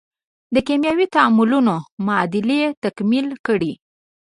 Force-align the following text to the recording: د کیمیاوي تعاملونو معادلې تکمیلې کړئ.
د 0.53 0.55
کیمیاوي 0.67 1.05
تعاملونو 1.15 1.75
معادلې 2.05 2.61
تکمیلې 2.83 3.37
کړئ. 3.45 3.71